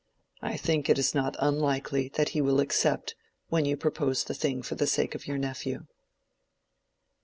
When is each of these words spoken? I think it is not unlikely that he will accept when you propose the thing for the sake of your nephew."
I 0.41 0.57
think 0.57 0.89
it 0.89 0.97
is 0.97 1.13
not 1.13 1.35
unlikely 1.37 2.07
that 2.15 2.29
he 2.29 2.41
will 2.41 2.59
accept 2.59 3.13
when 3.49 3.65
you 3.65 3.77
propose 3.77 4.23
the 4.23 4.33
thing 4.33 4.63
for 4.63 4.73
the 4.73 4.87
sake 4.87 5.13
of 5.13 5.27
your 5.27 5.37
nephew." 5.37 5.85